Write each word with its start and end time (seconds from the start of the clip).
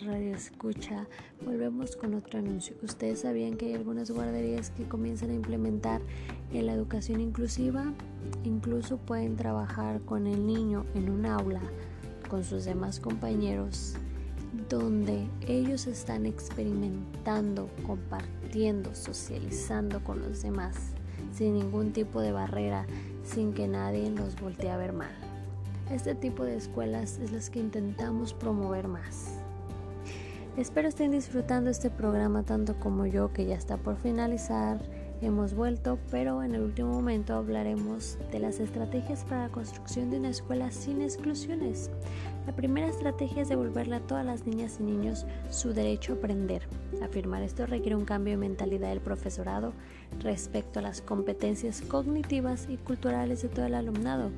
radio 0.00 0.34
escucha, 0.34 1.06
volvemos 1.44 1.96
con 1.96 2.14
otro 2.14 2.38
anuncio. 2.38 2.76
Ustedes 2.82 3.20
sabían 3.20 3.56
que 3.56 3.66
hay 3.66 3.74
algunas 3.74 4.10
guarderías 4.10 4.70
que 4.70 4.84
comienzan 4.84 5.30
a 5.30 5.34
implementar 5.34 6.00
la 6.52 6.72
educación 6.72 7.20
inclusiva, 7.20 7.92
incluso 8.44 8.96
pueden 8.98 9.36
trabajar 9.36 10.00
con 10.00 10.26
el 10.26 10.46
niño 10.46 10.86
en 10.94 11.10
un 11.10 11.26
aula 11.26 11.62
con 12.28 12.44
sus 12.44 12.64
demás 12.64 12.98
compañeros 12.98 13.94
donde 14.68 15.28
ellos 15.46 15.86
están 15.86 16.26
experimentando, 16.26 17.68
compartiendo, 17.86 18.94
socializando 18.94 20.02
con 20.02 20.20
los 20.20 20.42
demás, 20.42 20.76
sin 21.32 21.54
ningún 21.54 21.92
tipo 21.92 22.20
de 22.20 22.32
barrera, 22.32 22.86
sin 23.22 23.52
que 23.52 23.68
nadie 23.68 24.10
los 24.10 24.40
voltee 24.40 24.70
a 24.70 24.76
ver 24.76 24.92
mal. 24.92 25.14
Este 25.90 26.14
tipo 26.14 26.44
de 26.44 26.56
escuelas 26.56 27.18
es 27.18 27.30
las 27.30 27.50
que 27.50 27.60
intentamos 27.60 28.34
promover 28.34 28.88
más. 28.88 29.45
Espero 30.56 30.88
estén 30.88 31.10
disfrutando 31.10 31.68
este 31.68 31.90
programa 31.90 32.42
tanto 32.42 32.80
como 32.80 33.04
yo 33.04 33.30
que 33.30 33.44
ya 33.44 33.56
está 33.56 33.76
por 33.76 33.98
finalizar 33.98 34.80
hemos 35.20 35.54
vuelto, 35.54 35.98
pero 36.10 36.42
en 36.42 36.54
el 36.54 36.62
último 36.62 36.92
momento 36.92 37.34
hablaremos 37.34 38.18
de 38.32 38.38
las 38.38 38.58
estrategias 38.58 39.24
para 39.24 39.42
la 39.42 39.48
construcción 39.50 40.10
de 40.10 40.18
una 40.18 40.30
escuela 40.30 40.70
sin 40.70 41.02
exclusiones. 41.02 41.90
La 42.46 42.54
primera 42.54 42.88
estrategia 42.88 43.42
es 43.42 43.50
devolverle 43.50 43.96
a 43.96 44.00
todas 44.00 44.24
las 44.24 44.46
niñas 44.46 44.78
y 44.80 44.84
niños 44.84 45.26
su 45.50 45.74
derecho 45.74 46.12
a 46.12 46.16
aprender. 46.16 46.62
Afirmar 47.02 47.42
esto 47.42 47.66
requiere 47.66 47.96
un 47.96 48.06
cambio 48.06 48.32
de 48.32 48.38
mentalidad 48.38 48.88
del 48.88 49.00
profesorado 49.00 49.74
respecto 50.20 50.78
a 50.78 50.82
las 50.82 51.02
competencias 51.02 51.82
cognitivas 51.82 52.66
y 52.68 52.78
culturales 52.78 53.42
de 53.42 53.48
todo 53.48 53.66
el 53.66 53.74
alumnado. 53.74 54.30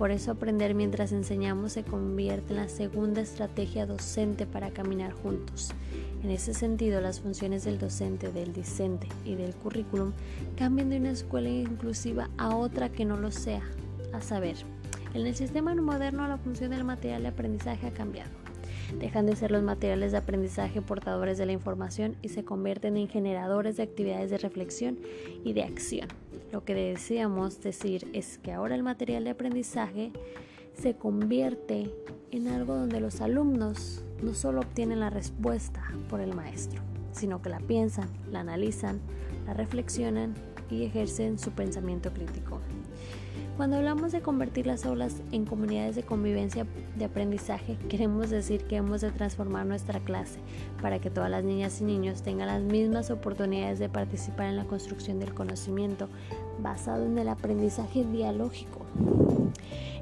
Por 0.00 0.12
eso 0.12 0.30
aprender 0.30 0.74
mientras 0.74 1.12
enseñamos 1.12 1.72
se 1.72 1.82
convierte 1.82 2.54
en 2.54 2.60
la 2.60 2.70
segunda 2.70 3.20
estrategia 3.20 3.84
docente 3.84 4.46
para 4.46 4.70
caminar 4.70 5.12
juntos. 5.12 5.72
En 6.24 6.30
ese 6.30 6.54
sentido, 6.54 7.02
las 7.02 7.20
funciones 7.20 7.64
del 7.64 7.78
docente, 7.78 8.32
del 8.32 8.54
discente 8.54 9.08
y 9.26 9.34
del 9.34 9.54
currículum 9.54 10.14
cambian 10.56 10.88
de 10.88 10.96
una 10.96 11.10
escuela 11.10 11.50
inclusiva 11.50 12.30
a 12.38 12.56
otra 12.56 12.88
que 12.88 13.04
no 13.04 13.18
lo 13.18 13.30
sea, 13.30 13.60
a 14.14 14.22
saber, 14.22 14.56
en 15.12 15.26
el 15.26 15.34
sistema 15.34 15.74
moderno 15.74 16.26
la 16.26 16.38
función 16.38 16.70
del 16.70 16.84
material 16.84 17.20
de 17.24 17.28
aprendizaje 17.28 17.88
ha 17.88 17.92
cambiado. 17.92 18.39
Dejan 18.98 19.26
de 19.26 19.36
ser 19.36 19.50
los 19.50 19.62
materiales 19.62 20.12
de 20.12 20.18
aprendizaje 20.18 20.82
portadores 20.82 21.38
de 21.38 21.46
la 21.46 21.52
información 21.52 22.16
y 22.22 22.28
se 22.28 22.44
convierten 22.44 22.96
en 22.96 23.08
generadores 23.08 23.76
de 23.76 23.84
actividades 23.84 24.30
de 24.30 24.38
reflexión 24.38 24.98
y 25.44 25.52
de 25.52 25.62
acción. 25.62 26.08
Lo 26.52 26.64
que 26.64 26.74
deseamos 26.74 27.60
decir 27.60 28.08
es 28.12 28.38
que 28.38 28.52
ahora 28.52 28.74
el 28.74 28.82
material 28.82 29.24
de 29.24 29.30
aprendizaje 29.30 30.12
se 30.74 30.94
convierte 30.94 31.92
en 32.30 32.48
algo 32.48 32.74
donde 32.74 33.00
los 33.00 33.20
alumnos 33.20 34.04
no 34.22 34.34
solo 34.34 34.60
obtienen 34.60 35.00
la 35.00 35.10
respuesta 35.10 35.82
por 36.08 36.20
el 36.20 36.34
maestro, 36.34 36.82
sino 37.12 37.42
que 37.42 37.50
la 37.50 37.60
piensan, 37.60 38.08
la 38.30 38.40
analizan, 38.40 39.00
la 39.46 39.54
reflexionan 39.54 40.34
y 40.70 40.84
ejercen 40.84 41.38
su 41.38 41.50
pensamiento 41.52 42.12
crítico. 42.12 42.60
Cuando 43.60 43.76
hablamos 43.76 44.10
de 44.10 44.22
convertir 44.22 44.66
las 44.66 44.86
aulas 44.86 45.16
en 45.32 45.44
comunidades 45.44 45.94
de 45.94 46.02
convivencia 46.02 46.66
de 46.96 47.04
aprendizaje, 47.04 47.76
queremos 47.90 48.30
decir 48.30 48.64
que 48.64 48.76
hemos 48.76 49.02
de 49.02 49.10
transformar 49.10 49.66
nuestra 49.66 50.00
clase 50.00 50.38
para 50.80 50.98
que 50.98 51.10
todas 51.10 51.30
las 51.30 51.44
niñas 51.44 51.78
y 51.82 51.84
niños 51.84 52.22
tengan 52.22 52.46
las 52.46 52.62
mismas 52.62 53.10
oportunidades 53.10 53.78
de 53.78 53.90
participar 53.90 54.46
en 54.46 54.56
la 54.56 54.64
construcción 54.64 55.20
del 55.20 55.34
conocimiento 55.34 56.08
basado 56.62 57.04
en 57.04 57.18
el 57.18 57.28
aprendizaje 57.28 58.02
dialógico. 58.02 58.86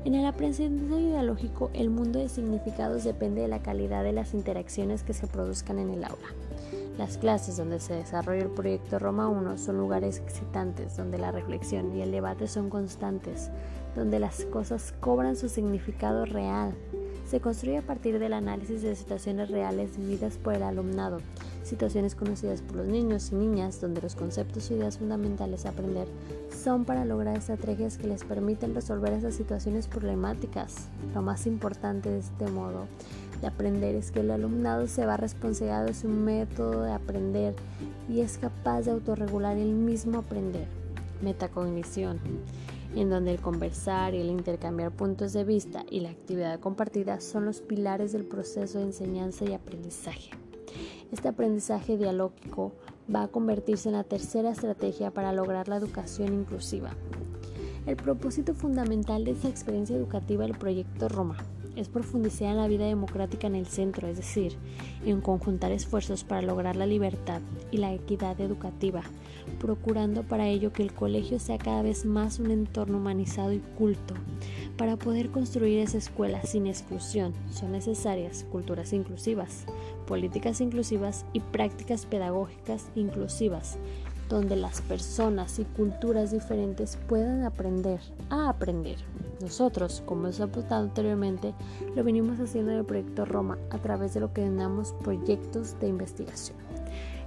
En 0.05 0.15
el 0.15 0.25
aprendizaje 0.25 0.69
dialógico, 0.69 1.73
el 1.75 1.91
mundo 1.91 2.21
de 2.21 2.29
significados 2.29 3.03
depende 3.03 3.41
de 3.41 3.49
la 3.49 3.61
calidad 3.61 4.05
de 4.05 4.13
las 4.13 4.35
interacciones 4.35 5.03
que 5.03 5.15
se 5.15 5.27
produzcan 5.27 5.81
en 5.81 5.91
el 5.91 6.05
aula. 6.05 6.29
Las 6.99 7.17
clases 7.17 7.57
donde 7.57 7.79
se 7.79 7.95
desarrolla 7.95 8.43
el 8.43 8.51
proyecto 8.51 8.99
Roma 8.99 9.29
1 9.29 9.57
son 9.57 9.79
lugares 9.79 10.19
excitantes, 10.19 10.97
donde 10.97 11.17
la 11.17 11.31
reflexión 11.31 11.97
y 11.97 12.03
el 12.03 12.11
debate 12.11 12.49
son 12.49 12.69
constantes, 12.71 13.53
donde 13.95 14.19
las 14.19 14.45
cosas 14.47 14.93
cobran 14.99 15.37
su 15.37 15.49
significado 15.49 16.25
real. 16.25 16.75
Se 17.29 17.41
construye 17.41 17.77
a 17.77 17.83
partir 17.83 18.19
del 18.19 18.33
análisis 18.33 18.81
de 18.81 18.97
situaciones 18.97 19.51
reales 19.51 19.99
vividas 19.99 20.39
por 20.39 20.55
el 20.55 20.63
alumnado, 20.63 21.21
situaciones 21.63 22.15
conocidas 22.15 22.63
por 22.63 22.77
los 22.77 22.87
niños 22.87 23.33
y 23.33 23.35
niñas, 23.35 23.83
donde 23.83 24.01
los 24.01 24.15
conceptos 24.15 24.71
y 24.71 24.75
ideas 24.75 24.97
fundamentales 24.97 25.67
a 25.67 25.71
aprender 25.71 26.09
son 26.51 26.87
para 26.87 27.05
lograr 27.05 27.37
estrategias 27.37 27.99
que 27.99 28.07
les 28.07 28.25
permiten 28.25 28.75
resolver 28.75 29.13
esas 29.13 29.35
situaciones 29.35 29.89
problemáticas. 29.89 30.89
Lo 31.15 31.21
más 31.21 31.47
importante 31.47 32.09
de 32.09 32.21
este 32.21 32.47
modo 32.47 32.87
de 33.43 33.47
aprender 33.47 33.95
es 33.95 34.11
que 34.11 34.21
el 34.21 34.31
alumnado 34.31 34.87
se 34.87 35.05
va 35.05 35.19
responsabilizar 35.19 35.85
de 35.85 35.93
su 35.93 36.09
método 36.09 36.83
de 36.83 36.93
aprender 36.93 37.55
y 38.09 38.21
es 38.21 38.39
capaz 38.39 38.83
de 38.83 38.93
autorregular 38.93 39.59
el 39.59 39.75
mismo 39.75 40.21
aprender. 40.21 40.67
Metacognición, 41.21 42.21
en 42.95 43.11
donde 43.11 43.33
el 43.33 43.41
conversar 43.41 44.15
y 44.15 44.21
el 44.21 44.31
intercambiar 44.31 44.93
puntos 44.93 45.33
de 45.33 45.45
vista 45.45 45.85
y 45.91 46.01
la 46.01 46.11
actividad 46.11 46.61
compartida 46.61 47.21
son 47.21 47.45
los 47.45 47.61
pilares 47.61 48.13
del 48.13 48.25
proceso 48.25 48.79
de 48.79 48.85
enseñanza 48.85 49.45
y 49.45 49.55
aprendizaje. 49.55 50.31
Este 51.13 51.29
aprendizaje 51.29 51.97
dialógico 51.97 52.73
va 53.15 53.23
a 53.23 53.29
convertirse 53.29 53.89
en 53.89 53.95
la 53.95 54.05
tercera 54.05 54.51
estrategia 54.51 55.11
para 55.11 55.33
lograr 55.33 55.69
la 55.69 55.77
educación 55.77 56.35
inclusiva. 56.35 56.95
El 57.87 57.97
propósito 57.97 58.55
fundamental 58.55 59.25
de 59.25 59.33
esta 59.33 59.49
experiencia 59.49 59.97
educativa 59.97 60.45
del 60.45 60.57
proyecto 60.57 61.09
Roma 61.09 61.37
es 61.79 61.89
profundizar 61.89 62.51
en 62.51 62.57
la 62.57 62.67
vida 62.67 62.87
democrática 62.87 63.47
en 63.47 63.55
el 63.55 63.67
centro, 63.67 64.09
es 64.09 64.17
decir, 64.17 64.57
en 65.07 65.21
conjuntar 65.21 65.71
esfuerzos 65.71 66.25
para 66.25 66.43
lograr 66.43 66.75
la 66.75 66.87
libertad 66.87 67.41
y 67.71 67.77
la 67.77 67.95
equidad 67.95 68.41
educativa, 68.41 69.03
procurando 69.61 70.25
para 70.25 70.49
ello 70.49 70.73
que 70.73 70.83
el 70.83 70.93
colegio 70.93 71.39
sea 71.39 71.57
cada 71.57 71.83
vez 71.83 72.05
más 72.05 72.41
un 72.41 72.51
entorno 72.51 72.99
humanizado 72.99 73.53
y 73.53 73.61
culto. 73.79 74.15
Para 74.77 74.97
poder 74.97 75.31
construir 75.31 75.79
esa 75.79 75.99
escuela 75.99 76.43
sin 76.43 76.67
exclusión 76.67 77.33
son 77.53 77.73
necesarias 77.73 78.45
culturas 78.51 78.93
inclusivas, 78.93 79.65
políticas 80.07 80.61
inclusivas 80.61 81.27
y 81.33 81.41
prácticas 81.41 82.07
pedagógicas 82.07 82.89
inclusivas, 82.97 83.79
donde 84.29 84.57
las 84.57 84.83
personas 84.83 85.59
y 85.59 85.65
culturas 85.65 86.31
diferentes 86.31 86.99
puedan 87.09 87.45
aprender 87.45 88.01
a 88.31 88.49
aprender. 88.51 88.97
Nosotros, 89.41 90.03
como 90.05 90.29
he 90.29 90.43
apuntado 90.43 90.85
anteriormente, 90.85 91.55
lo 91.95 92.05
venimos 92.05 92.41
haciendo 92.41 92.73
en 92.73 92.79
el 92.79 92.85
proyecto 92.85 93.25
Roma 93.25 93.57
a 93.71 93.79
través 93.79 94.15
de 94.15 94.21
lo 94.21 94.33
que 94.33 94.43
denominamos 94.43 94.95
proyectos 95.03 95.79
de 95.81 95.89
investigación. 95.89 96.59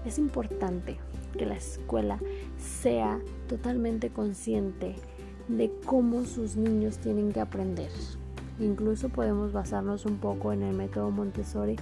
Es 0.05 0.17
importante 0.17 0.97
que 1.37 1.45
la 1.45 1.55
escuela 1.55 2.19
sea 2.57 3.19
totalmente 3.47 4.09
consciente 4.09 4.95
de 5.47 5.71
cómo 5.85 6.25
sus 6.25 6.55
niños 6.55 6.97
tienen 6.97 7.31
que 7.31 7.39
aprender. 7.39 7.91
Incluso 8.59 9.09
podemos 9.09 9.53
basarnos 9.53 10.05
un 10.05 10.17
poco 10.17 10.53
en 10.53 10.61
el 10.61 10.75
método 10.75 11.09
Montessori, 11.09 11.77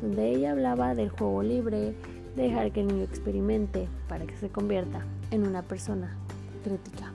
donde 0.00 0.30
ella 0.30 0.52
hablaba 0.52 0.94
del 0.94 1.10
juego 1.10 1.42
libre, 1.42 1.94
dejar 2.36 2.72
que 2.72 2.80
el 2.80 2.88
niño 2.88 3.04
experimente 3.04 3.88
para 4.08 4.26
que 4.26 4.36
se 4.36 4.48
convierta 4.48 5.04
en 5.30 5.46
una 5.46 5.62
persona 5.62 6.16
crítica. 6.64 7.12